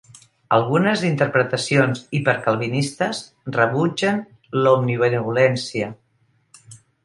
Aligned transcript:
Algunes 0.55 1.03
interpretacions 1.09 2.01
hipercalvinistes 2.21 3.21
rebutgen 3.59 4.21
l'omnibenevolència. 4.65 5.95